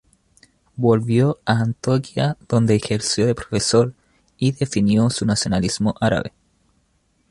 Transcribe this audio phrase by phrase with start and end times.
[0.77, 3.93] Volvió a Antioquía donde ejerció de profesor
[4.35, 6.33] y definió su nacionalismo árabe.